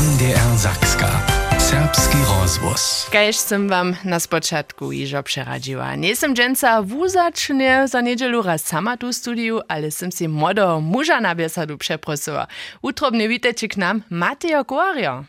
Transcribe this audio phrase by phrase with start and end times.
[0.00, 1.10] NDR Zakska.
[1.58, 3.08] Serbski rozwóz.
[3.12, 5.94] Kajż som wam na spoczatku iżo przeradziła.
[5.96, 11.20] Nie jestem dżęca wuzacznie za niedzielu raz sama tu studiu, ale som si modo muża
[11.20, 12.46] na biesadu przeprosiła.
[12.82, 15.24] Utrobnie witajcie k nam Mateo Guario.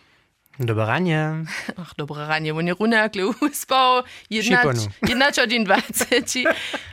[0.60, 1.32] Dobre ranie.
[1.82, 4.04] Ach, dobre ranie, bo nie runakli uspał.
[5.10, 6.06] Jednacz o dzień 20.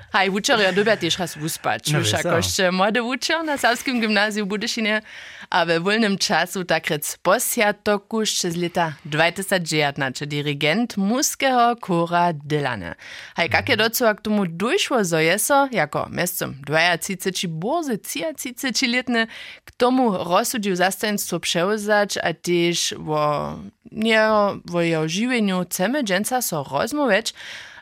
[0.08, 2.68] Haj, Vučar je dobil raz uspať, čuša, no, košte no.
[2.68, 4.94] eh, mode Vučar na Savskem gimnaziju v Budišine
[5.52, 12.96] a ve voľnom času takrat posiatoku ešte z leta 2019 dirigent muského kora Delane.
[13.36, 18.72] Haj, kak je docela k tomu došlo, zo jeso, jako mestom 20 či borze 30
[18.72, 19.28] či letne,
[19.64, 23.60] k tomu rozsudil zastajenstvo převzač a tiež vo,
[23.92, 24.16] nie,
[24.64, 27.36] vo jeho živeniu chceme dženca so rozmoveč,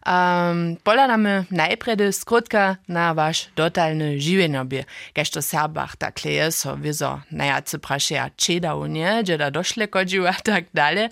[0.06, 4.84] Um, poladamy najpredy skrótka na wasz dotalny żywienobie.
[5.14, 10.26] Kaž to Serbach tak je, so wizo najacy prašeja čedał, nie, gdzie da došle kodził
[10.26, 11.08] a tak dalej.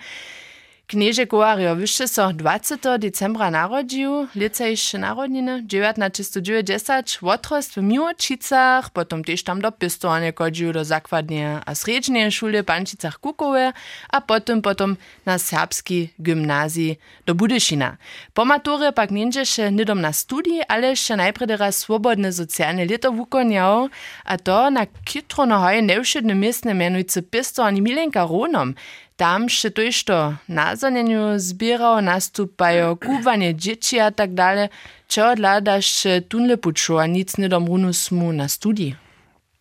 [0.86, 2.98] Knieže Kovario wyższe so 20.
[2.98, 10.84] decembra narodził, lecejsze narodniny, 1990, otrost w Miłočicach, potom też tam do pistovania kodził do
[10.84, 13.72] zakładnie a sredźnej szule w Pančicach Kukowe,
[14.08, 17.96] a potom potom na serbski gymnazji do Budyšina.
[18.34, 23.88] Po maturze pak nienđeše nidom na studii, ale še najprede raz swobodne socjalne lito wukonjał,
[24.24, 28.74] a to na kitro na hoje nevšedne miestne mianujce pistovani Milenka Ronom,
[29.16, 34.68] tam še to išto na zanjenju zbierał, nastupajo kuwanie dzieci a tak dalej.
[35.08, 38.96] Čo odladaš tunle pučo, a nic nie dom runusmu na studii?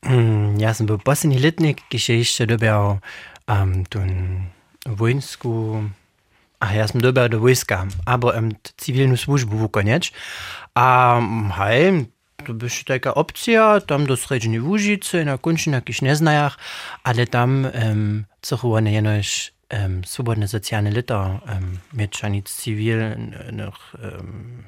[0.03, 2.99] Mm, ja sam był poslední letnik, je ještě doběl
[3.49, 3.99] um, tu
[4.87, 5.89] vojensku,
[6.61, 10.11] a ja sam doběl do vojska, aber um, civilnu službu vykoněč.
[10.75, 12.05] A um, hej,
[12.47, 16.57] to byś taka opcja, tam do sredźnej Łużycy, na końcu na jakichś neznajach,
[17.03, 24.63] ale tam um, cechowane jenoś um, swobodne socjalne lito, um, mieć ani cywilnych um,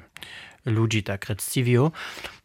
[0.66, 1.90] ludzi, tak rec civil.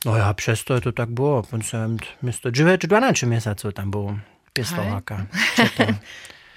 [0.06, 4.17] No ja przez to to tak było, więc um, miasto 9-12 miesięcy tam było
[4.53, 5.25] pistołaka.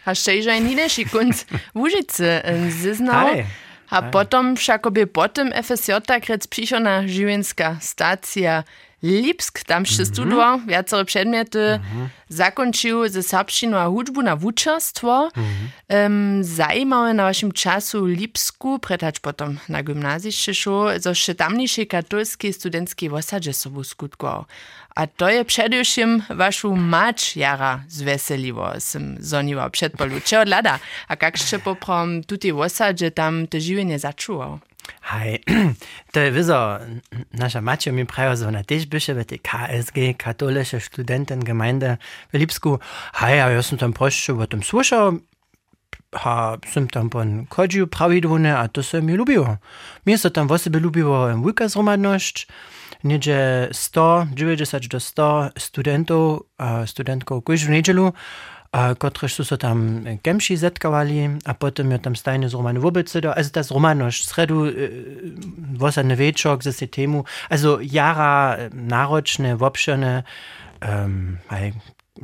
[0.04, 3.44] A še ižaj nineši kunc v Užice zeznał.
[3.94, 8.66] A potom všakoby potom FSJ takrec přišel na živinska stacja
[9.05, 11.77] Lipsk, tam še studoval viaceré předmety,
[12.32, 15.28] zakončil ze serbštinu a hudbu na wučerstwo.
[15.28, 22.56] Um, zajímavé na vašim času Lipsku, pretač potom na gymnazište šel, zo še tamnejšej katolskiej
[22.56, 24.49] studentskiej wosadže sobu skutkoval.
[24.97, 30.21] A to je především vašu mać jara zveselivo, som zonival předpolu.
[30.21, 30.78] Če odlada?
[31.09, 34.60] A jak še poprom tuti wosadže tam to živenje začuval?
[35.00, 35.43] Hej,
[36.12, 36.78] to je wizo,
[37.32, 41.97] nasza Macie mi prajo, że ona też bysze w tej KSG, Katholische Studentengemeinde
[42.32, 42.78] w Lipsku.
[43.15, 45.19] Hej, a ja sam tam proszę o tym słyszał,
[46.15, 49.56] ha, sam tam pon chodził prawidłownie, a to se mi lubiło.
[50.06, 52.47] Mnie se tam woseby lubiło wujka zromadność,
[53.04, 56.42] niedzie 100, 90 do 100 studentów,
[56.87, 58.12] studentków każdą
[58.98, 62.81] kotrež su so tam kemši zetkavali, a potom je tam stajne z Romanu.
[62.81, 64.66] Wobice, do, also das Romanoš, sredu,
[65.78, 70.25] vosadne večok za se temu, also jara e, náročne, vopšene,
[70.82, 71.72] um, aj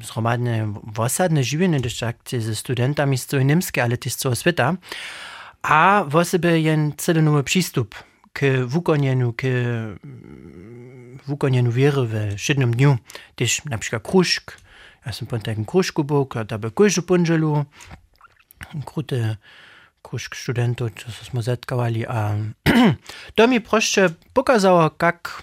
[0.03, 4.77] zromadne vosadne živine, když tak ze studentami z toho Nimske, ale też z toho sveta,
[5.63, 7.95] a vosebe jen celý nový přístup
[8.33, 9.43] k wukonjeniu, k
[11.27, 12.99] wukonjeniu wiery w siedmym dniu,
[13.35, 14.61] też na przykład kruszk,
[15.07, 17.65] ja sam po takim kruszku był, da by kujżu punżelu,
[18.85, 19.37] krute
[20.03, 22.35] kruszk studentów, co smo zetkawali, a
[23.35, 25.43] to mi proszę pokazało, jak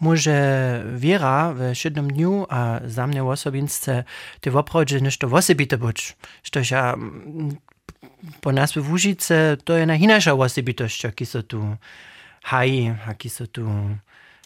[0.00, 4.04] może wiera w siedmym dniu, a za mnie osobince
[4.40, 6.16] te woprawdzie nešto osobite być.
[6.42, 7.56] Što ja mm,
[8.40, 11.76] po nas w Łużyce to je na inasza osobitość, jaki są tu
[12.46, 13.66] haji, jaki są tu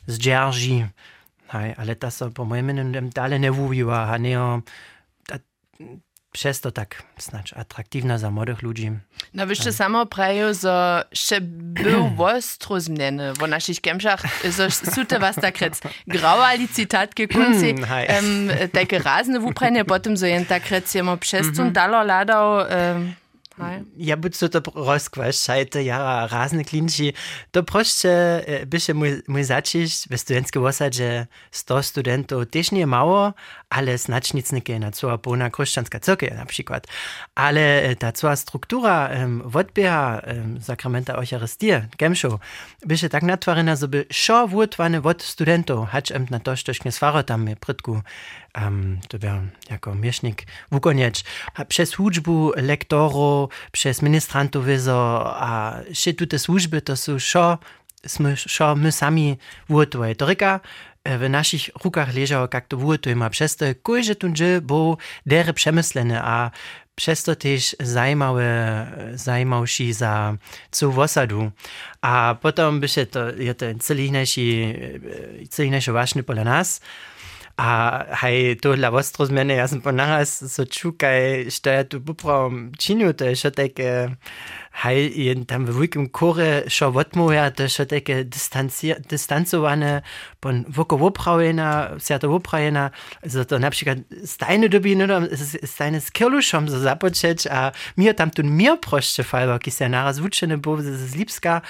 [0.07, 0.89] zdzierży.
[1.49, 4.63] Hej, ale ta so po mojem mieniu dalej nie mówiła, a nie o,
[5.27, 5.37] ta,
[6.33, 8.91] przez to tak znacz atraktivna za młodych ludzi.
[9.35, 15.37] No wyście samo prajo, zo še był ostro zmiany w naszych kemszach, zo sute was
[15.37, 21.73] takrec grałali cytatki kunci, um, takie razne wuprenie, potem zo jen takrec jemo przez tun
[21.73, 23.15] dalo ladał, um,
[23.97, 27.13] Ja buď so to rozkvašajte, jara razne klinči.
[27.51, 33.33] To proste byše mój, mój začiš w studentskie osadzie 100 studentów też nie mało,
[33.71, 36.87] ale znacznicniki na cała pełna chrześcijanska cyrkiew na przykład.
[37.35, 42.39] Ale ta cała struktura um, odbieha um, sakramenta Eucharystii, gemszu,
[42.87, 46.93] byše tak natwarena, żeby szo wutwane od studentów, hacz em na to, coś nie
[47.27, 48.03] tam je prytku
[48.63, 49.31] um, to był
[49.71, 51.25] jako miesznik wukoniecz.
[51.69, 54.65] Przez służbu lektorów, przez ministrantów
[55.25, 57.59] a się tu te służby to są szo,
[58.07, 58.35] sme,
[58.77, 59.39] my sami
[59.69, 60.15] wutoje.
[60.15, 60.61] To reka,
[61.05, 64.29] w naszych rukach leżało, jak to wutujemy, a przez to kujże tu
[64.63, 64.97] bo
[65.27, 66.51] dere przemyslene, a
[66.95, 70.37] przez to też zajmowe, zajmowsi za
[70.71, 71.51] co w osadu.
[72.03, 74.75] A potem by się to, je to celinejszy,
[75.51, 76.81] celinejszy ważny pola nas,
[77.61, 83.13] A haj tohle ostrozmene, ja sem pa naraz so čukaj, što je tu popravom činil,
[83.13, 83.91] to je še tako
[84.71, 88.25] hej, jen tam w wielkim kore, šo odmoja, to šo takie
[89.09, 90.03] dystancowane,
[90.41, 92.91] pon woko woprajena, siato woprajena,
[93.29, 95.07] so to na przykład stajne dobi, no,
[95.65, 100.19] stajne z kieluszom so započeć, a mir tam tu mir proście falba, ki se naraz
[100.19, 101.61] wučene bo z Lipska,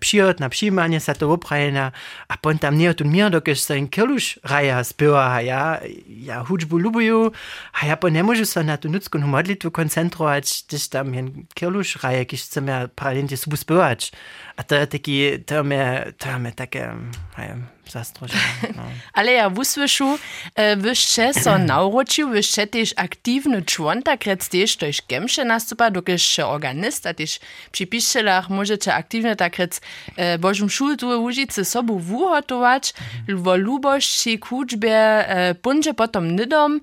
[0.00, 1.92] przyjot na przyjmanie, siato woprajena,
[2.28, 6.44] a pon tam nie tu mir, dokiż so in kielusz raja spyła, a ja, ja
[6.44, 7.32] hudžbu lubuju,
[7.72, 12.02] a ja po ne môžu sa na tú nuckú modlitvu koncentrovať, když tam jen kieluš
[12.02, 14.14] raje, když chceme paralelne sú spívať.
[14.54, 16.94] A to je taký, to je, to je také,
[17.34, 17.50] hej,
[17.90, 18.78] zastrožené.
[18.78, 18.86] No.
[19.18, 20.18] Ale ja wusłyšu,
[20.54, 26.38] e, wyście so nauročił, wyście też aktywny człon, tak rec też toś gemsze nastupa, dokiż
[26.38, 27.40] organist, a też
[27.72, 29.80] przy piszczelach możecie aktywnie tak rec
[30.16, 32.94] e, Bożym szultu użyć sobu wuhotować,
[33.28, 34.98] wo lubości, kuczbie,
[35.28, 36.80] e, punże potom nydom,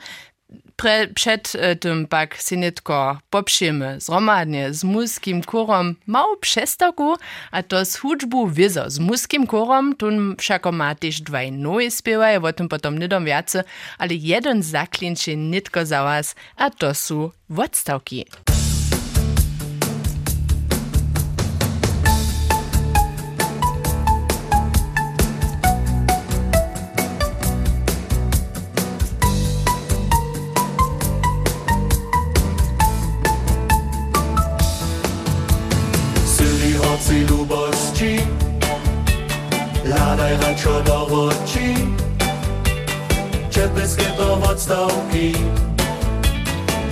[0.75, 7.15] Pre, przed e, tym pak si nitko popšimy zromadnie z muskim korom mał przestaku,
[7.51, 12.41] a to z hudżbu wizo z muskim korom, tun všako ma też dwaj nowe spiewaje,
[12.41, 13.63] o tym potom nidom wiace,
[13.97, 18.25] ale jeden zaklinczy nitko za was, a to są wodstawki.
[41.25, 41.95] Do očí
[43.49, 45.33] Čepeské to odstavky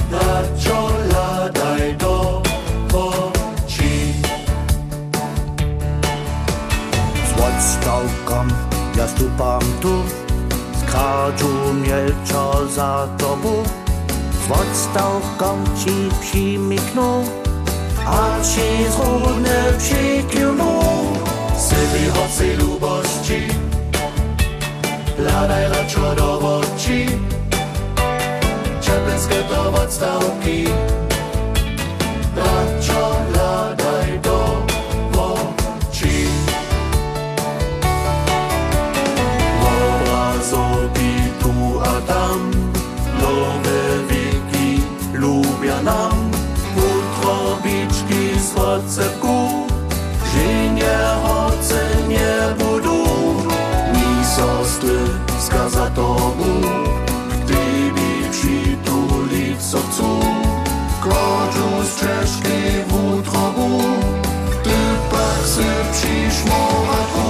[0.10, 2.42] Račo ladaj do
[2.94, 4.22] očí
[7.26, 8.48] Z odstavkom
[8.94, 10.06] ja stupam tu.
[10.86, 11.50] Skáču
[11.82, 13.66] mielčo za tobu.
[14.46, 17.26] Z odstavkom ci přimyknu
[18.06, 20.53] a ci zrudne przykliną Sypi
[29.94, 30.66] Czepenskie to odstawki
[32.36, 34.66] Raczo ladaj do
[35.12, 36.28] oczy
[39.62, 42.52] Obrazowi tu a tam.
[43.22, 44.82] Nowe wieki
[45.14, 46.32] lubię nam.
[47.24, 49.68] Robičky z odcepku,
[50.34, 53.06] že nehoce nebudu,
[53.94, 54.98] ni sostry
[55.40, 55.90] skaza
[66.34, 67.23] small, na to.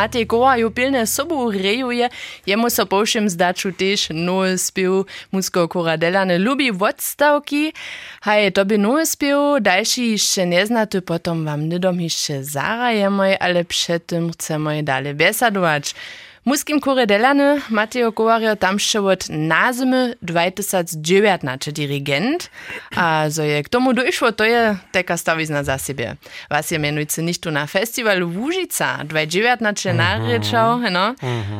[0.00, 2.08] Matej Goa ju pilne sobu rejuje,
[2.46, 7.76] jemu so povšem zdaču tež nowy spiew musko koradelane lubi odstawki.
[8.24, 13.64] Haj, to by nowy spiew, dalszy jeszcze nie znaty, potom wam nidom jeszcze zarajemoj, ale
[13.64, 15.94] przed tym chcemy dalej besadować.
[16.44, 22.48] Muskim koredelane Mateo Kowario tam še od nazimy 2019 dirigent,
[22.96, 26.16] a zo je k tomu došlo, to je taka stawizna za siebie.
[26.50, 31.14] Was je mianujcy nicht tu na festiwalu Łužica 2019 naryczał, no,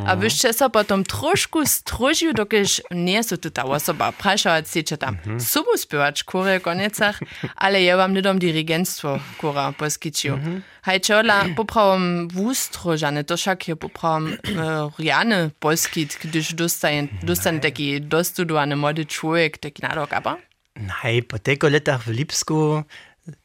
[0.06, 4.12] a byście so potom troszku strožił, dokiż nie są tu ta osoba.
[4.12, 7.20] Praszała, chcecie tam subu spiewać kore koniecach,
[7.56, 10.38] ale je wam nidom dirigentstwo kora poskičił.
[10.82, 14.32] Haj čola poprawom wustrożane, to však je poprawom
[14.70, 20.36] e, riane poskit, gdyż dostanie, dostanie taki dostudowany młody człowiek, taki nadok, aber?
[20.76, 22.82] Nej, po teko letach w Lipsku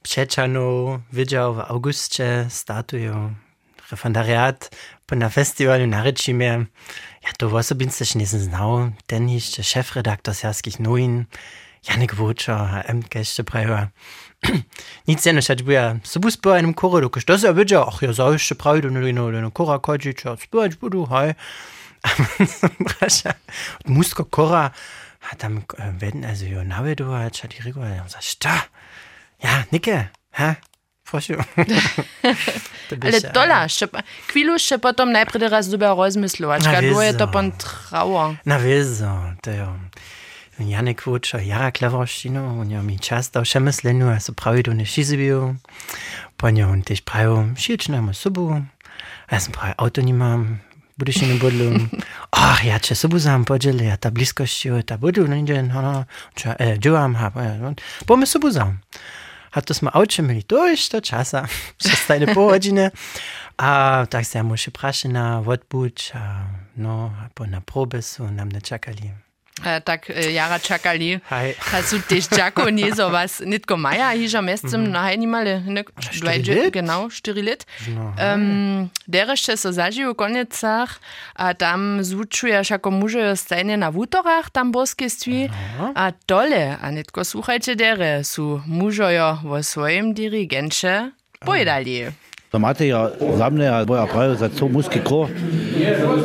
[0.03, 3.33] Przeczanu widział w augustie statuję
[3.91, 4.69] referendariat
[5.05, 6.65] po na festiwalu na Rycimie.
[7.23, 11.25] Ja to osobince nie znał, ten jeszcze szefredaktor Serskich Nowin,
[11.89, 13.87] Janek Wóczer, a MK jeszcze prawa.
[15.07, 18.13] Nic nie szać, bo ja sobie spał einem koro, dokud to się widział, ach ja
[18.13, 21.33] za jeszcze prawie, no no no kora kodzić, ja spać budu, hej.
[22.79, 23.33] Brasza,
[23.85, 24.71] musko kora,
[25.31, 28.61] a tam e, werden also jo navedować, a die Rigor, ja sagt, sta,
[29.43, 30.55] ja, Nicke, hä?
[31.11, 31.33] Proszę.
[32.89, 36.71] To Ale byś, e, dola, še, pa- chwilu še potom najprej raz dobe rozmyslować, Na
[36.71, 37.17] kad je wizo.
[37.17, 38.35] to pan trauer.
[38.45, 39.67] Na wizo, to jo.
[40.59, 44.85] Janek Wóczer, Jara Klawoszino, on jo mi czas dał przemysleniu, a so prawie do nie
[44.85, 45.55] szyzybił.
[46.37, 48.61] Ponio on też prawie szyć na subu,
[49.27, 50.57] a ja sam prawie auto nie mam,
[50.97, 51.71] budeš nie budlu.
[52.31, 56.05] Ach, ja cię subu sam podzielę, ja ta bliskość, ta budu, no nie, no, no,
[56.35, 57.31] cia, e, działam, ha,
[58.05, 58.77] bo my subu sam.
[59.51, 59.91] A to smo
[60.23, 61.47] mieli dość do czasa,
[61.77, 62.91] przez tajne pół godziny.
[63.57, 66.43] A tak se ja muszę prasy na odbuć, a
[66.77, 69.24] no, po na próbę są nam czekali.
[69.63, 71.19] E, tak e, jara čakali.
[71.29, 71.55] Hej.
[71.73, 75.83] A su tež čako nie so was nitko maja, hiža mescem na hajni male, ne,
[75.95, 76.73] štiri let?
[76.75, 77.63] genau, štiri let.
[77.87, 80.99] No, Um, Derešće so zažijú v konecach
[81.39, 85.47] a tam zvučuješ ako muže stajne na wutorach tam boskeství
[85.95, 92.11] a dole, a nitko słuchajcie dere, su mužojo vo svojim dirigenče pojedali.
[92.11, 92.24] To
[92.55, 95.27] No, Tomateja ja, zamneja boja pravi za to muski kro.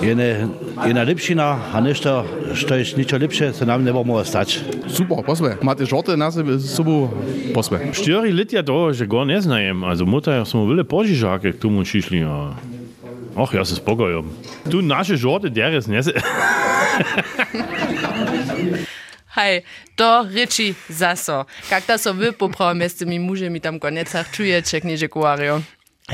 [0.02, 0.46] Jene,
[0.86, 4.60] jena lepšina, a nešto, što je ničo lepše, se nam ne bomo ostati.
[4.88, 5.56] Super, posve.
[5.62, 7.10] Imate žote na sebi, sobo,
[7.54, 7.80] posve.
[7.92, 12.22] Štiri letja to že go ne znajem, also mutaj smo bili požižake, tu mu šišli.
[12.22, 12.54] A...
[13.36, 14.30] Oh, ja se spokojam.
[14.70, 16.12] Tu naše žote, deres ne se.
[19.34, 19.62] Hej,
[19.94, 21.44] to reči zaso.
[21.68, 25.60] Kako so vi popravili s temi mužemi tam konecah čujete, če knjiže govorijo?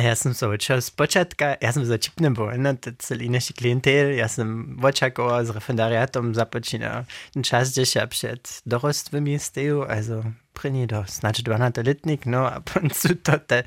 [0.03, 2.51] Ja sam so učil z počatka, ja sam začipnem bo,
[2.81, 8.41] to celý naši klientel, ja sam očakoval s referendariatom započínal ten čas, kde sa před
[8.67, 12.63] dorostvými stejú, also první do snad 12 letník, no a
[12.93, 13.65] sú to te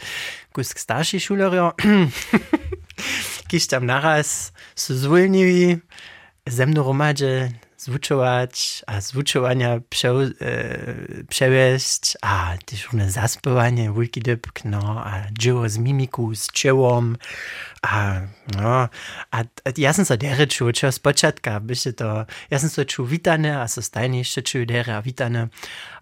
[0.51, 1.73] kusk starší šulerio,
[3.49, 5.81] kiž tam naraz sú zvolniví,
[6.49, 6.65] ze
[7.79, 10.25] zvučować, a zvučovania prze, e,
[12.21, 17.17] a też różne zaspywanie, wielki dybk, no, a dzieło z mimiku, z czołom,
[17.81, 18.21] a
[18.57, 18.89] no,
[19.31, 22.85] a, a ja sam so dere czuł, čo z początka, byście to, ja sam so
[22.85, 23.81] czuł witane, a so
[24.11, 25.47] jeszcze czuł dere a witane,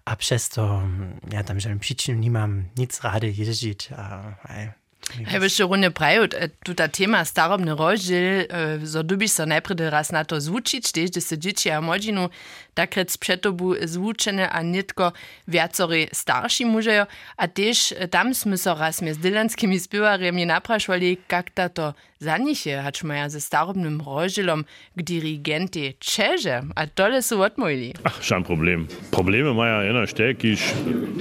[0.04, 0.82] a przez to,
[1.30, 6.34] ja tam żadnym przyczyn nie mam nic rady jeździć, a, a Hej, byś runde prajut,
[6.64, 11.10] tu ta tema starobny rozdziel, e, so dubiš so najpredy raz na to zvučić, tež,
[11.10, 12.28] da se dzieci a młodzinu
[12.78, 15.10] takrat z pretobu zvučene, a netko
[15.46, 17.06] vjacori starši mužejo,
[17.36, 22.38] a tež eh, tam smo se razme z dilanskimi spivarjami naprašvali, kak ta to za
[22.38, 27.92] njih je, hač maja ze starobnim rožilom k dirigenti Čeže, a tole su odmojili.
[28.02, 28.88] Ach, šan problem.
[29.10, 30.66] Probleme maja eno štek, iš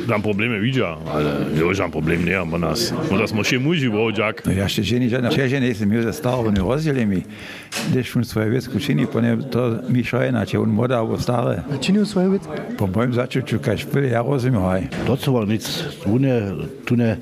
[0.08, 2.94] tam probleme vidja, ali jo žan problem ne imamo nas.
[3.12, 4.42] Možda smo še muži v ođak.
[4.46, 7.22] No, ja še ženi, žena Čeže nisem jo za starobnim rožilami,
[7.94, 11.47] deš mu svoje vec kučini, pa ne to mi šoje, če on moda v starobnim
[11.54, 11.80] Jahre.
[11.82, 12.48] Činil svoje biti?
[12.78, 14.88] Po mojem začetju, kaj špil, ja rozim haj.
[15.08, 15.64] Docela nic,
[16.04, 16.52] tu ne,
[16.86, 17.18] tu ne,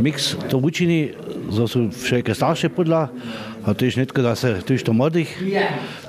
[0.00, 1.14] miks to učini,
[1.50, 3.08] zdaj so še kaj starše podla,
[3.64, 5.28] a to je že netko, da se, to je što mladih,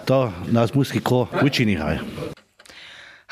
[0.06, 2.00] to nas muski ko učini haj.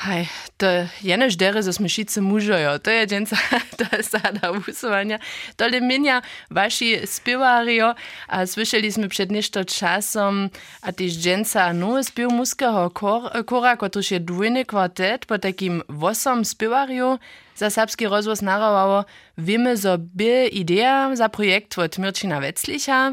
[0.00, 3.36] Hej, to jenož dere, zo sme šice mužojo, to je dženca,
[3.78, 5.20] to je sada usovania.
[5.60, 7.92] Tole mienia vaši spivario
[8.24, 10.48] a slyšeli sme před nešto časom
[10.80, 16.48] a tyž dženca nové spiv muského kor, kora, kotruž je dvojny kvartet po takým vosom
[16.48, 17.20] spivario
[17.60, 19.04] za serbski rozvoz narovało.
[19.36, 23.12] Wiemy, zo by idea za projekt od Mirčina Veclicha,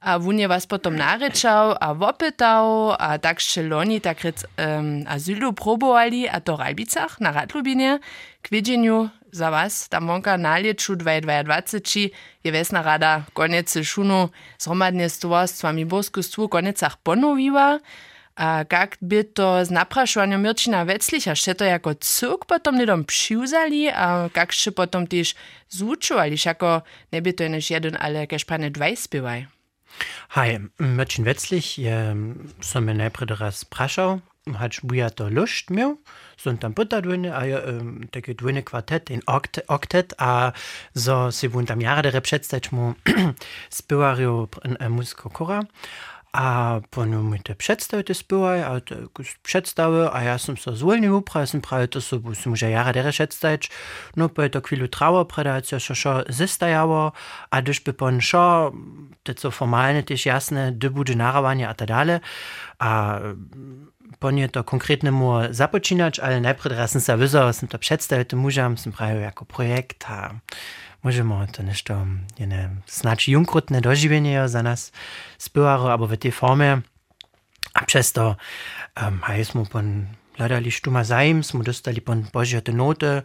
[0.00, 3.38] a wun je was potom narečał, a wopytał, a tak
[3.68, 7.98] loni tak um, azylu probowali, a to w Ralbicach na Radlubinie,
[8.42, 12.10] k wiedzeniu za was tam wonka na lieczu 2020
[12.44, 14.28] je Wesna Rada koniec szunu
[14.58, 17.78] zhromadnie z towarstwami Boskustwu koniecach ponowiła,
[18.36, 23.90] a jak by to z napraszaniem Mirčina Veclicha še to jako cuk potom lidom přiwzali,
[23.90, 25.34] a jak še potom też
[25.68, 29.57] zúčovali, jako ne by to jenež jeden, ale kež pane dvaj.
[30.28, 32.16] Hej, Mörčin Wetzlich je,
[32.60, 34.20] som je najprv raz prašal,
[34.56, 35.96] hač buja to lušt miał,
[36.36, 40.52] są tam puta dwójny, a um, taki dwójny kwartet, in oktet, oktet, a
[40.94, 42.94] so si wun tam jara dere przedstać mu
[43.70, 44.48] spivario
[44.88, 45.62] muzyko kora,
[46.32, 48.96] a ponu mi te przedstawite spyłaj, a te
[49.42, 53.10] przedstawy, a ja sam so zwolnił upra, sam prawie to so, sam może jara dere
[54.16, 57.12] no po to chwilu trało, predacja so szo zystajało,
[57.50, 58.72] a gdyż by pon szo,
[59.22, 62.18] te co formalne też jasne, dy bude narawanie a tak dalej,
[62.78, 63.20] a
[64.18, 68.92] ponie to konkretnemu započinać, ale najpierw raz sam sa wyzwał, sam to przedstawite mużam, sam
[68.92, 70.34] prawie jako projekt, a
[71.02, 72.06] možemo to nešto,
[72.38, 74.92] je ne, znači junkrutne doživljenje za nas
[75.38, 76.82] spivaro, abo v te forme,
[77.72, 78.36] a przez to, um,
[78.96, 80.06] ehm, haj smo pon
[80.38, 83.22] hľadali štuma zajem, smo dostali pon božiate note,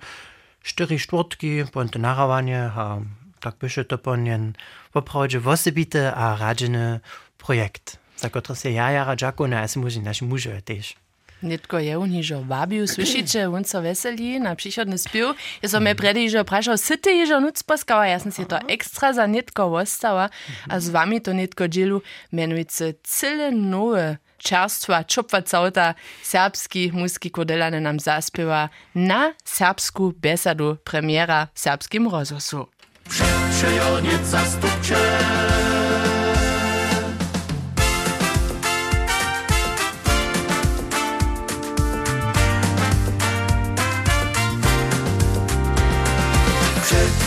[0.63, 3.01] štyri štvrtky, pon to naravanje, a
[3.39, 4.55] tak byše to pon jen
[4.93, 7.01] popravdže vosebite a radžene
[7.37, 10.95] projekt, za ktoré sa ja jara ďakujem a ja si môžem naši muže tiež.
[11.43, 15.35] Nitko je u nižo vabiu, slyšíte, on sa veselí na příchodný spiv.
[15.59, 18.55] Ja som me predy, že prašal, si ty ježo nuc poskała, ja som si to
[18.71, 20.31] extra za nitko ostała,
[20.71, 21.99] a z wami to nitko dzielu,
[22.31, 31.47] menujúce celé nové čerstva, čopva cauta, serbski muski kodelane nam zaspiewa na serbsku besadu premiera
[31.55, 32.67] serbskim rozhosu.
[33.51, 34.99] Przejoniec zastupcze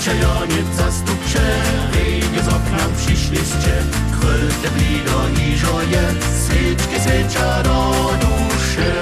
[0.06, 1.40] Przejoniec zastupcze
[1.92, 3.82] Wyjdzie z okna przyszliście
[4.20, 6.02] Kryte blido niżoje
[6.45, 8.92] Swyczki świecia do duszy.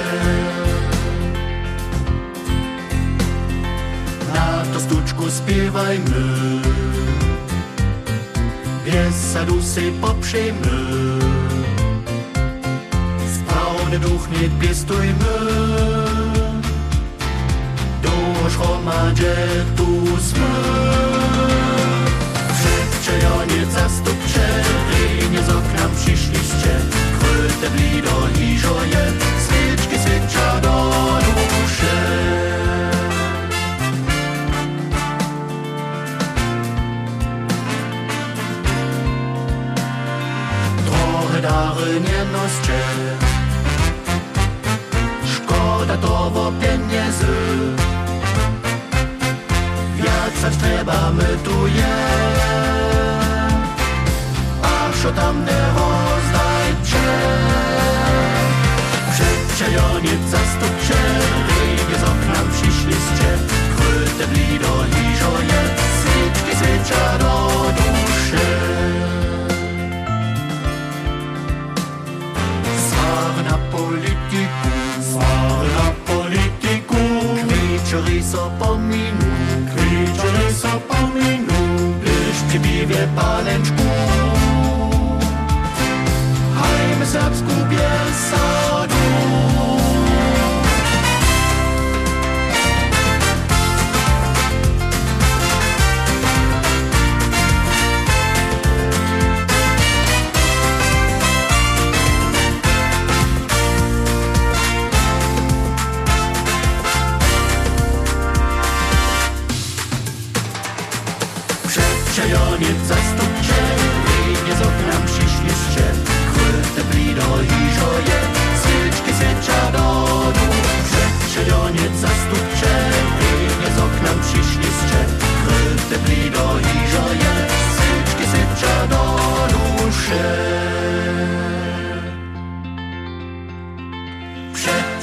[4.33, 6.61] Na to stuczku śpiewajmy.
[8.85, 11.19] Biesadu się poprzejmy.
[13.35, 15.94] Sprawny duch nie piestujmy
[18.45, 20.45] Tu jsme
[23.01, 26.79] Przejoniec zastupcze Rynie z okna przyszliście.
[27.19, 30.91] Kryte blido niżoje Swyczki świecia do
[31.33, 31.95] duszy.
[40.85, 42.79] Trochę dary nie noście.
[45.25, 47.94] Szkoda to pieniędzy
[50.41, 51.95] Trzeba my tu je
[54.63, 57.05] A co tam nie rozdajcie
[59.55, 60.99] Przejoniec zastupcie
[61.47, 63.29] Wyjdzie z okna przyszliście
[63.77, 65.61] Kryte blido niżoje
[65.99, 68.45] Switczki swiecia do duszy.
[72.87, 74.69] Swar na polityku
[75.11, 76.95] Swar na polityku
[77.47, 78.64] Kwieczory so pominu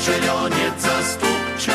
[0.02, 1.72] Zieloniec zastupcze.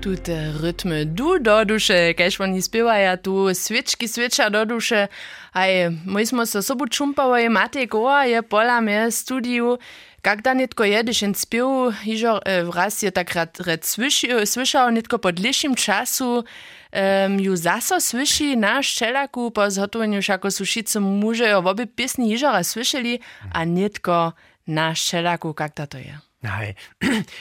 [0.00, 5.06] Tudi eh, ritme du do duše, kajš oni spivajo tu svečki sveča do duše.
[5.52, 9.78] Aj, mi smo se sobo čumpavali, mate goa je pola me studiu.
[10.24, 15.76] Когда нитко едеш ин спеў, hižor э, raz je takrat słyszał e, nitko pod lišim
[15.76, 22.32] času um, ju zaso słyši na ščelaku po zhotoveniu šako sušicu muže jo obi pjesni
[22.32, 23.20] hižora słyšeli,
[23.52, 24.32] a nitko
[24.66, 26.16] na ščelaku, kak to je.
[26.44, 26.74] Hej,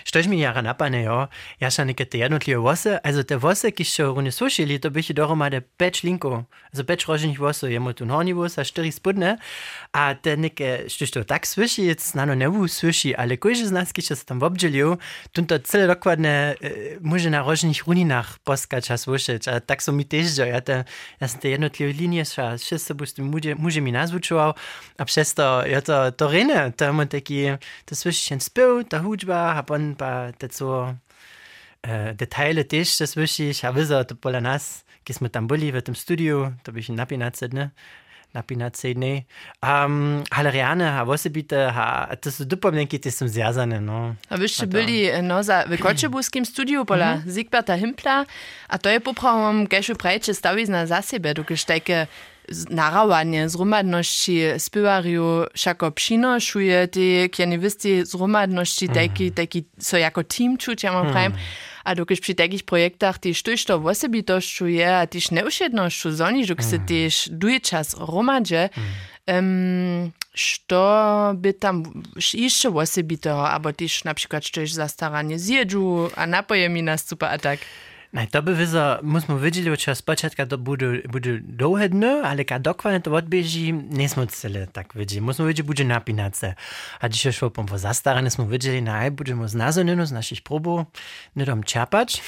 [0.08, 1.28] štož mi jara napane, jo.
[1.60, 5.60] Ja še nekaj jednotliwe wosy, also te wosy, ki še rune sušili, to byche dohromady
[5.60, 9.36] peć linko, also peć rožnych wosy, jemu tu horni wos, a štyri spodne,
[9.92, 13.92] a te neke, štož to tak słyši, jetzt nano nevu słyši, ale kojže z nas,
[13.92, 14.96] ki še se tam wobdželiu,
[15.36, 16.72] tunto cele dokładne e,
[17.04, 20.88] może na rožnych runinach poskać a słyšeć, a tak so mi tež, ja, te,
[21.20, 23.28] ja som te jednotliwe linie, še, še se bo s tym
[23.60, 24.56] muže mi nazvučoval,
[24.96, 27.40] a přes to, ja to, to rene, to je taki,
[27.86, 30.94] to słyši ten spiew, ta hudba, a pon pa te co
[31.82, 35.82] e, detaile też, das wichtig, a wizo, to pola nas, ki smo tam byli w
[35.82, 37.70] tym studiu, to bych napinać ne?
[38.34, 39.24] napinać ne.
[39.62, 44.16] Um, ale reane, a wosebite, a to są dupomnienki, te są zjazane, no.
[44.30, 47.32] A wyście byli no, za, w Koczebuskim studiu pola mm -hmm.
[47.32, 48.26] Zigberta Himpla,
[48.68, 52.08] a to je poprawom, keszu prejče stawizna za siebie, du gestecke
[52.70, 58.96] narawanie zhromadności spywariu všako přinošuje ty kjenivisti zhromadności mm.
[58.96, 61.34] taki, taki so jako team czuć, ja mam mm.
[61.84, 66.56] A dokiż przy takich projektach ty sztuś to wosebitościu je, a tyś neušednościu zoni, że
[66.60, 68.70] se tyś duje czas romadže,
[69.28, 76.70] um, što by tam jeszcze wosebito, albo tyś na przykład sztuś zastaranie zjedzu, a napoje
[76.70, 77.60] mi nastupa a tak.
[78.14, 80.86] Nej, to by wyzo, musimy wiedzieć, że spočatka to bude
[81.42, 85.20] dlouhé dny, ale kad dokładnie to odbieži, nesmo cele tak wiedzieć.
[85.20, 86.54] Musimy wiedzieć, bude napinać se.
[87.00, 90.86] A dzisiaj szło po zastarane, smo wiedzieli, naj, budeme z nazoninu, z naszych próbów,
[91.36, 92.22] nie dom czerpać.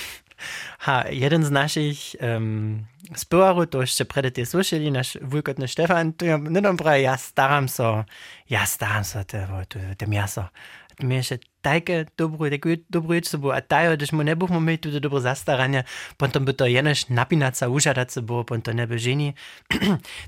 [0.80, 6.26] Ha, jeden z naszych um, spywarów, to jeszcze przed tym słyszeli, nasz wujkotny Stefan, to
[6.26, 8.04] ja nie dom ja staram so,
[8.50, 10.50] ja staram so te, te, te miasto.
[11.04, 14.78] Mi še tajke dobro, tako dobro je, bo, a tajo, da smo ne bomo imeli
[14.78, 15.84] tudi dobro zastaranje,
[16.18, 19.34] potem bi to jeneš napinaca, užadat se bo, potem to ne bi ženi.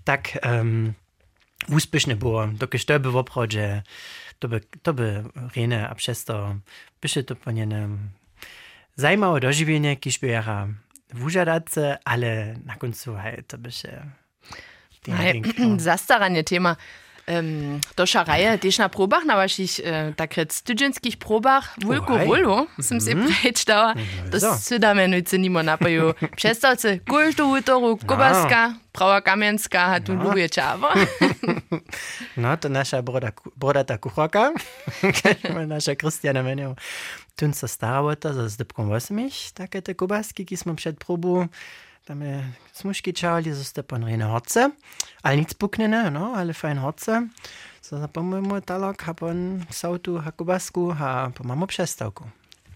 [0.08, 0.96] tak um,
[1.70, 3.68] uspešne bo, dokaj to bi v obhodže,
[4.40, 5.24] to by, to by
[5.56, 6.60] rene, a przez to
[7.02, 8.10] by się to po njenem
[8.96, 10.68] zajmało dożywienie, kiż by jara
[11.14, 14.12] wużadat se, ale na końcu hej, to by się...
[15.78, 16.76] Zastaranie tema.
[17.28, 19.30] um, do šaraje tiež na äh, probách mhm.
[19.32, 23.94] na vašich uh, takrat studentských probách vulko volo som si prečtala.
[24.32, 26.16] To sudamenuce nimo napajú.
[26.40, 30.90] Predstavce, kultu útoru, kubaska, prava kamienská, a tu ľubuje čavo.
[32.38, 34.54] No, to naša broda, brodata kuchorka,
[35.74, 36.78] naša Kristiana Menio.
[37.34, 41.50] Tun sa stará o to, so zdebkom 8, také tie kubasky, ki sme pred probu
[42.08, 44.70] tam je smuški čali, so ste pa narejene horce,
[45.28, 47.28] ali nic puknene, no, ale fajn horce.
[47.84, 52.24] So zapomnimo talok, ha pon sautu, ha kubasku, ha pa mamo přestavku.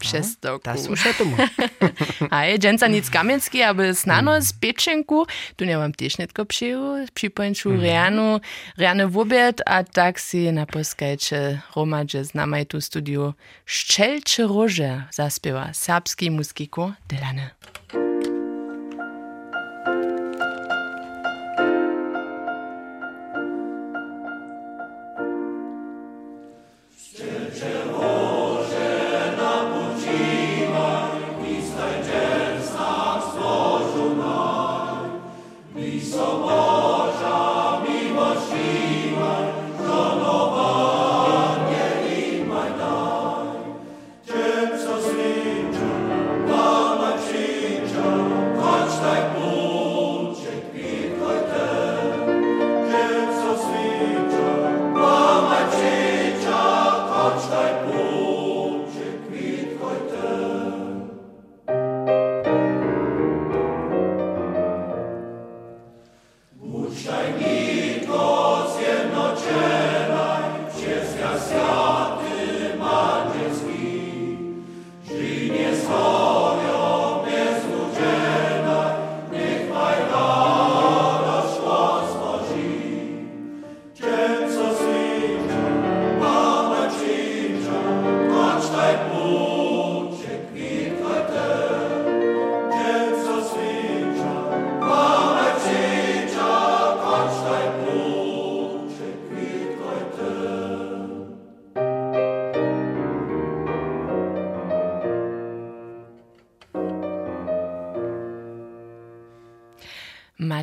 [0.02, 0.64] Přestavku.
[0.64, 1.38] Ta sluša tomu.
[2.32, 7.70] a je dženca nic kamenský, aby snano z pečenku, tu nemám tiež netko přiju, připojenču
[7.70, 7.80] mm.
[7.80, 8.42] reanu,
[8.78, 16.30] reane v oběd a tak si naposkajče romadže znamaj tu studiu Ščelče rože zaspieva serbský
[16.30, 17.52] muziku Delane.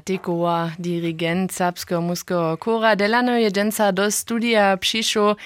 [0.09, 5.37] Matikowa, dirigent serbskiego muskiego kora Delano je dżęca do studia przyszło.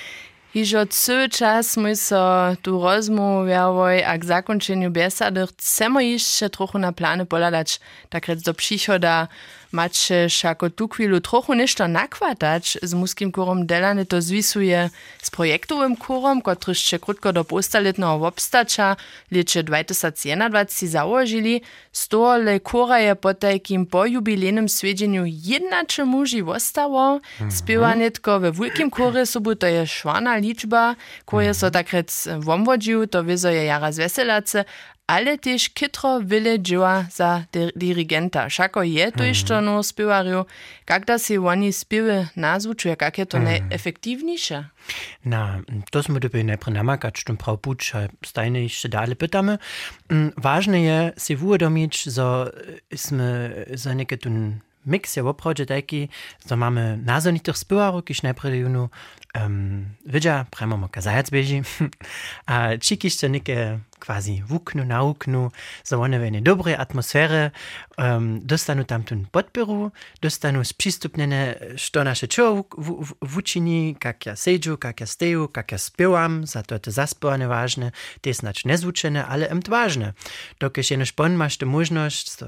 [0.53, 6.93] Hižo cały czas my so tu rozmawiałoj, a k zakończeniu biesady chcemy jeszcze trochę na
[6.93, 9.29] plany poladać, tak do przychoda
[9.73, 14.91] macie jako tu chwilu trochę nešto nakładać z muskim kurom delany to zwisuje
[15.23, 18.97] z projektowym kurom, który jeszcze krótko do postaletnego obstacza
[19.31, 21.63] liczy 2021 założyli.
[21.93, 27.21] Stole kura je po takim po jubilejnym swiedzeniu jednacze muži ostało.
[27.51, 33.25] Spiewanie tylko we wielkim kurze sobu to je szwana liczba, koje so takret womwodził, to
[33.25, 34.65] wizo je jara zweselace,
[35.07, 37.45] ale też kitro wiele dzieła za
[37.77, 38.51] dirigenta.
[38.51, 40.45] Szako je to jeszcze no spiewarju,
[40.91, 44.65] jak da się oni spiewy nazwuczuje, jak je to najefektywniejsze?
[45.25, 47.93] Na, to smo doby najprej namakać, czym praw buč,
[48.27, 49.59] stajne jeszcze dalej pytamy.
[50.37, 52.51] Ważne je się uwiadomić, że
[53.75, 56.09] za niekie tun mix je opravdu taki,
[56.49, 58.89] że mamy nazonitych spiewarów, kiż najprej junu
[59.35, 61.63] um, widzia, premo mo kazajac beži,
[62.47, 65.51] a čikište neke quasi vuknu, nauknu,
[65.87, 67.51] za one v dobre atmosfere,
[67.99, 72.65] um, dostanu tam tun podporu, dostanu spřístupnene, što naše čo
[73.21, 77.47] vučini, kak ja seđu, kak ja steju, kak ja spěwam, za to je to zaspěvane
[77.47, 80.15] vážne, to je znač nezvučene, ale emt vážne.
[80.61, 82.47] Dokež jenož pon máš to možnost to,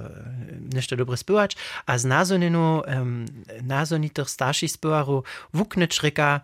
[0.75, 3.27] nešto dobre spěvač, a z názoninu, um,
[3.61, 6.43] názonitých starších spěvarů vukne črika,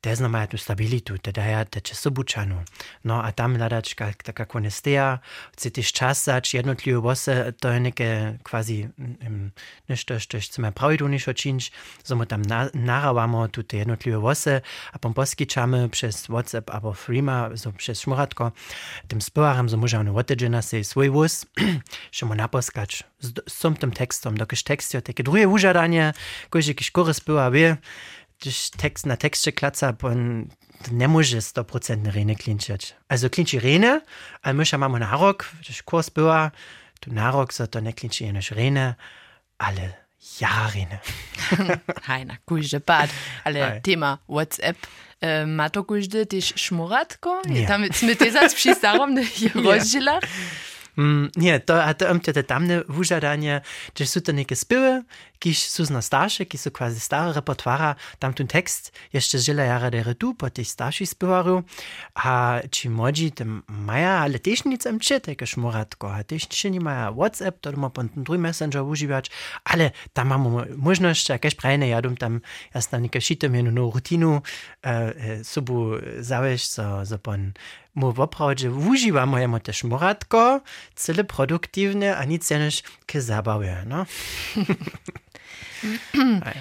[0.00, 2.64] te znamená tu stabilitu, teda ja teče sobučanu.
[3.04, 3.92] No a tam hľadač,
[4.24, 5.20] tak ako nestea,
[5.52, 8.08] chce tiež čas zač jednotlivé vose, to je neke
[8.40, 9.52] kvazi um,
[9.88, 11.68] nešto, što chceme pravidu nišo činč,
[12.00, 16.92] so mu tam na, naravamo tu te jednotlivé vose a pom poskyčamy przez WhatsApp albo
[16.92, 18.52] Freema, so przez šmuratko,
[19.08, 21.44] tym spěvarem, so môže ono otedžena si svoj vos,
[22.16, 26.16] že mu naposkač s, s tym tekstom, dokiž tekst druhé užadanie,
[26.48, 28.19] kože kiž kore spěvar vie, gdzieś
[28.76, 30.10] tekst na tekście klaca, bo
[30.90, 32.94] nie może 100% rene klinczyć.
[33.08, 34.00] Also klinczy rene,
[34.42, 36.50] ale my mamy na rok, gdzieś kurs była,
[37.00, 38.94] tu na rok, so to nie klinczy jenoś rene,
[39.58, 39.92] ale
[40.40, 40.98] ja rene.
[42.02, 43.10] Hajna, kujże pad,
[43.44, 43.82] ale Aj.
[43.82, 44.86] tema WhatsApp,
[45.20, 47.42] e, ma to kujże też szmuratko?
[47.48, 47.66] Nie.
[47.66, 50.22] Tam my te zaś przystarom, je rozdzielach?
[51.36, 53.62] Nie, to, a to imte te tamne wužadanje,
[53.94, 55.02] že sú to neke spěwy,
[55.40, 59.90] kiž sú na starsze, ki sú quasi staré repertoára, tam ten tekst jeszcze žila jara
[59.90, 61.64] dere tu, po tých starších spěvarů,
[62.14, 66.70] a či młodzi tym maja, ale też nic im če, takie šmoratko, a też še
[66.70, 69.30] nie maja WhatsApp, to ma po ten drugi messenger užiwać,
[69.64, 72.40] ale tam mamy możność, jakieś prajne jadum tam,
[72.74, 74.42] jasna neke šitem jednu rutinu,
[74.84, 77.52] e, sobu zawieść, so, so pon
[77.94, 80.60] mu woprawdźe wużywamy też moratko,
[80.94, 84.06] cele produktywne, a nic jenoż ke zabawie, no.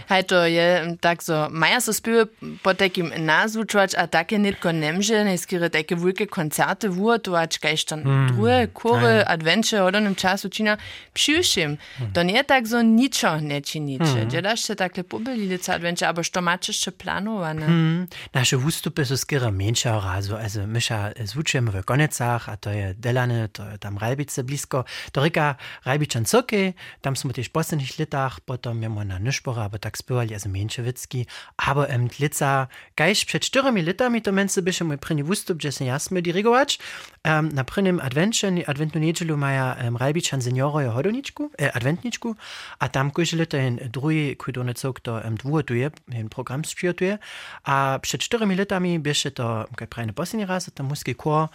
[0.09, 2.31] Hej, to je tak so, maja so spiewy
[2.63, 8.27] po takim nazvučovač, a také nitko nemže, neskýre také veľké koncerty vuotovač, kajž to mm.
[8.31, 10.77] druhé kury, adventure od onom času čina
[11.13, 11.75] přiušim.
[11.75, 12.11] Mm.
[12.13, 14.19] To nie tak so ničo nečiniče.
[14.23, 14.29] Mm.
[14.29, 17.67] Děláš se takhle pobyli lica adventure, aber što máš ještě plánované?
[17.67, 18.07] Mm.
[18.35, 23.47] Naše ústupy sú skýre menšia razu, also myša zvučujeme v Konecach, a to je Delane,
[23.51, 24.85] to je tam Rajbice blisko.
[25.11, 29.79] To rika Rajbičan Coky, tam sme tiež v posledných letách, potom jemo na Nyszpora, aber
[29.79, 31.25] tak spywali also Mięczewicki,
[31.57, 35.85] aber em Glitza, gleich przed czteremi latami to męce byśmy mój pryni wustup, że się
[35.85, 36.79] jasmy dirigować.
[37.25, 42.35] Um, na prynym advencie, adventu niedzielu maja um, Rajbiczan senioro je hodoniczku, e, adventniczku,
[42.79, 47.17] a tam kujże lata in drugi kudone cok to um, dwuotuje, ten program spiotuje,
[47.63, 51.49] a przed czteremi latami byśmy to, kaj prajne posledni raz, to muski kor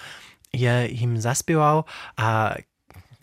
[0.52, 1.84] je im zaspiewał,
[2.16, 2.56] a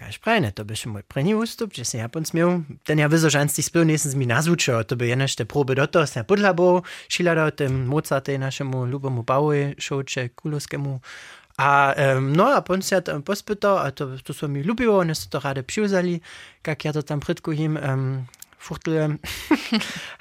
[0.02, 2.66] Kaž prajne, to byše môj první ústup, že si Japon smiel.
[2.82, 6.10] Ten ja vyzožanství spil, nie som mi nazvučil, to by jenož te probe do toho,
[6.10, 10.98] sem podľabou, šiladal tým Mozartej našemu ľubomu Bauer, šouče Kuloskému.
[11.62, 15.14] A um, no a pon sa tam pospytał, a to, to są mi lubiło, one
[15.14, 16.18] są to rade przyuzali,
[16.66, 18.26] jak ja to tam prytku im um,
[18.58, 19.22] fuchtle.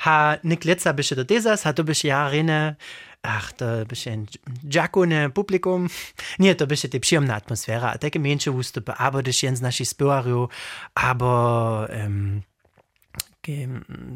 [0.05, 2.77] ha, nik leca byše do tezas, ha to byše ja rene,
[3.23, 4.27] ach, to bisschen
[4.69, 5.89] dżakune publikum.
[6.39, 10.49] Nie, to byście te przyjemna atmosfera, a takie mniejsze wystupy, albo też jens nasi spiewaru,
[10.95, 12.43] albo um,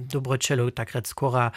[0.06, 1.50] dobročelo takrat skora,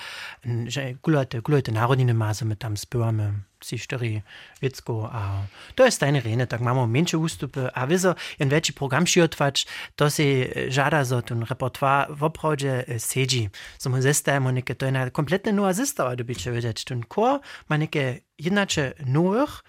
[0.67, 3.33] že kulajte, kulajte narodnine maze, my tam spівamy
[3.63, 4.23] si čtyři
[4.61, 9.05] věcko a to je stajne rene, tak máme menšie ústupy a vizo, jen väčší program
[9.05, 9.65] šiotvač,
[9.95, 13.49] to si žada za ten repertoár v opravde sedí.
[13.79, 16.83] So my zestajemo neke, to je na kompletne nová zestava, dobyče vedieť.
[16.83, 17.39] Ten kor
[17.69, 19.63] má neke jednače nových,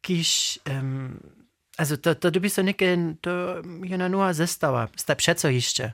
[0.00, 1.18] kiž um,
[1.74, 5.92] Also to, to by so niekie, to jedna nuła zestała, sta przeco jeszcze.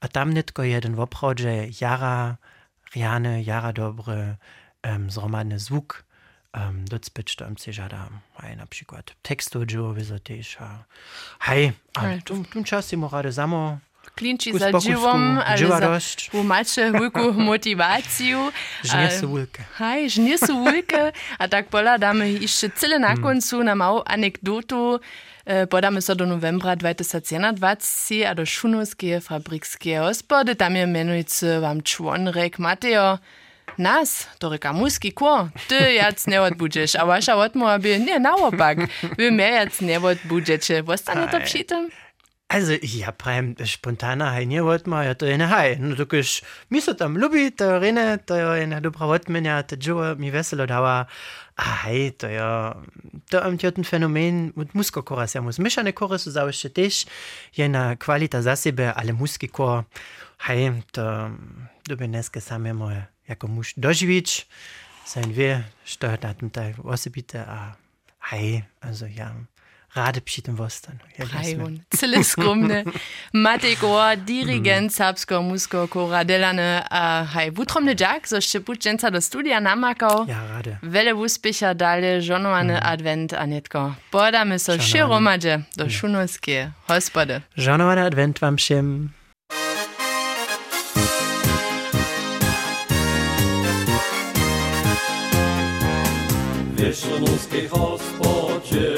[0.00, 2.36] A tam nitko jeden w obchodzie jara,
[2.94, 4.36] riane, jara dobry,
[4.86, 6.05] um, zromadny zwuk,
[6.56, 8.08] um, docpyć tam się żada,
[8.40, 10.84] hej, na przykład tekstu dżu, wyzo też, a
[11.40, 13.78] hej, a Ale tu, tu czasy mu rady samo,
[14.16, 16.18] Klinči Kus za pokusku, dživom, ale dživa za dosť.
[16.32, 18.48] u mače hulku motiváciu.
[18.80, 19.60] žnie A- sú vulke.
[19.76, 21.12] Hej, žnie sú vulke.
[21.36, 25.02] A tak pola dáme ešte celé na koncu na malú anekdotu.
[25.44, 27.60] E, Podáme sa do novembra 2021
[28.24, 30.56] a do Šunovskej fabrikskej hospody.
[30.56, 33.20] Tam je menujúci vám čvonrek Mateo.
[33.78, 38.78] Nas, to reka muski kło, ty jac nie odbudziesz, a wasza odmowa by nie naopak.
[39.18, 40.82] Wy mnie jac nie odbudziecie.
[40.82, 41.90] Wostanie to przy tym?
[42.48, 45.80] Also, ja prajem spontana hej nie wotma, ja to je ne hej.
[45.80, 50.14] No dokiż mi so tam lubi, to rene, to je jedna dobra wotmenja, to dżuwa
[50.14, 51.06] mi weselo dała.
[51.56, 52.76] A hej, to ja,
[53.30, 55.58] to am ten fenomen, und musko koras ja mus.
[55.58, 57.06] Mieszane kory su załyście też,
[57.56, 59.84] jedna kwalita za siebie, ale muski kor,
[60.38, 61.30] hej, to
[61.88, 64.46] lubię neskie same moje, jako muś dożywić,
[65.04, 67.76] sein wie, steuert na tym tak osobite, a
[68.20, 69.30] hej, also ja,
[69.96, 70.98] rade przy tym wostan.
[71.18, 72.84] Ja Hajun, cyle skromne.
[73.32, 79.20] Matej Goa, dirigent serbsko musko kora Delane, a haj, wutromny dżak, zo jeszcze puczęca do
[79.20, 80.26] studia namakał.
[80.28, 80.76] Ja, rade.
[80.82, 83.94] Wiele úspěcha dalej, żonowany advent, Anetko.
[84.10, 87.40] Podamy so širomadzie do šunovskie hospody.
[87.56, 89.10] Żonowany advent wam všem.
[96.86, 98.94] Cieszynuskiej hospodzie.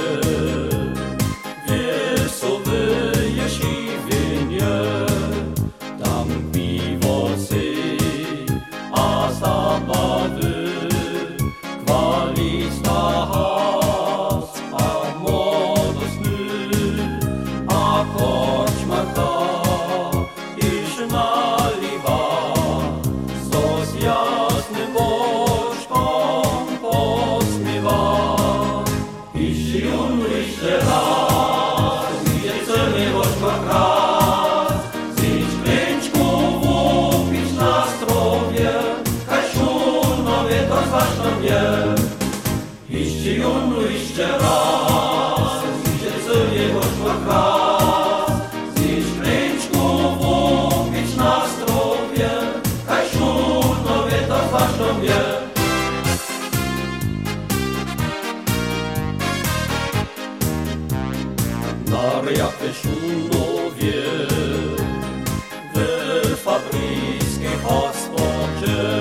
[68.69, 68.98] Master.